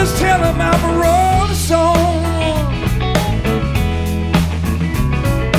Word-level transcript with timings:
just 0.00 0.16
tell 0.16 0.42
him 0.42 0.58
I'm 0.58 0.82
a 0.82 0.92
rolling 1.02 1.54
stone. 1.54 2.22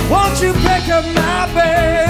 Won't 0.09 0.41
you 0.41 0.51
pick 0.53 0.89
up 0.89 1.05
my 1.13 1.53
bed? 1.53 2.00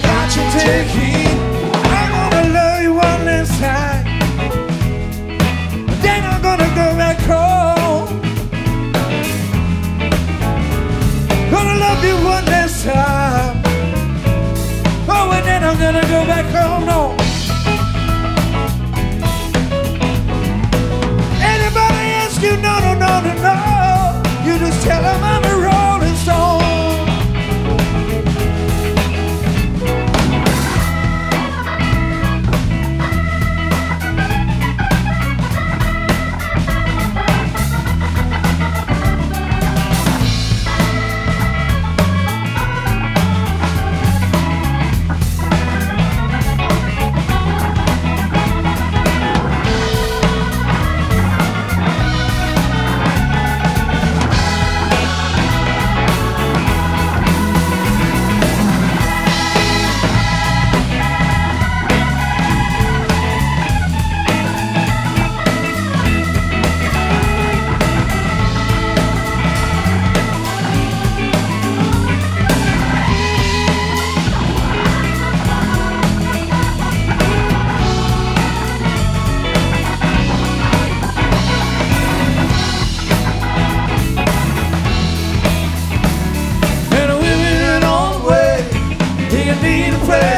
got 0.00 0.36
I 0.36 0.50
taking. 0.58 1.11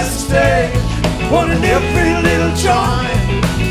has 0.05 0.17
to 0.17 0.23
stay. 0.29 0.85
Every 1.65 2.13
little 2.23 2.55
joint. 2.57 3.64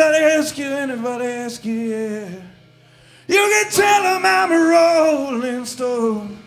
Anybody 0.00 0.24
ask 0.24 0.56
you, 0.56 0.64
anybody 0.64 1.26
ask 1.26 1.62
you, 1.62 1.74
yeah. 1.74 2.30
You 3.28 3.36
can 3.36 3.70
tell 3.70 4.02
them 4.02 4.22
I'm 4.24 4.50
a 4.50 4.56
rolling 4.56 5.66
stone. 5.66 6.38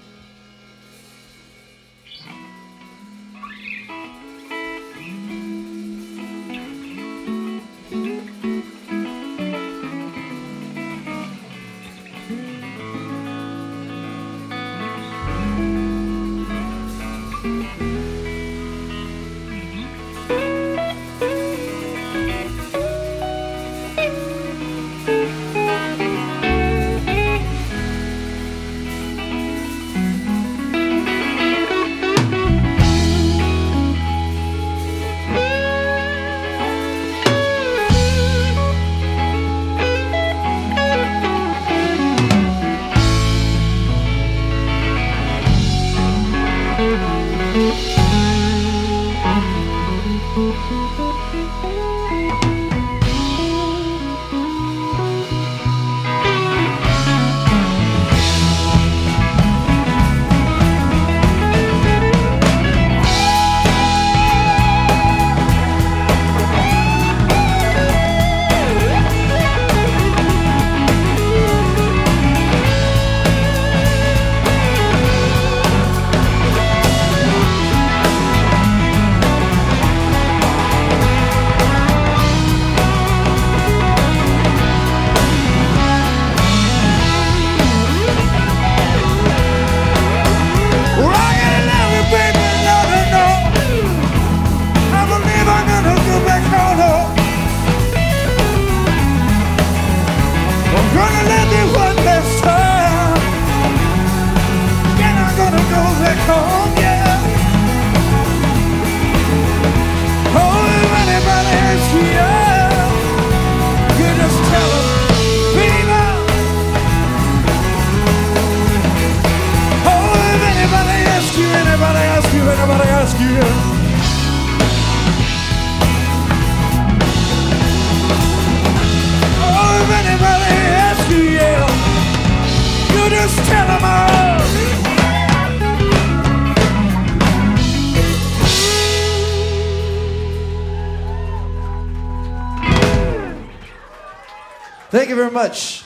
Thank 144.94 145.10
you 145.10 145.16
very 145.16 145.32
much. 145.32 145.86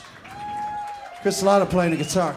Chris 1.22 1.42
Lotta 1.42 1.66
playing 1.66 1.92
the 1.92 1.98
guitar. 1.98 2.36